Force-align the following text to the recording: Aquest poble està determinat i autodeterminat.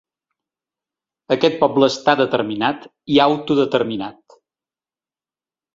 Aquest 1.35 1.59
poble 1.65 1.89
està 1.93 2.17
determinat 2.23 2.89
i 3.17 3.21
autodeterminat. 3.29 4.41